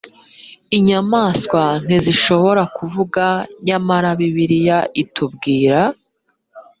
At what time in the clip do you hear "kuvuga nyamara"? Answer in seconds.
2.77-4.09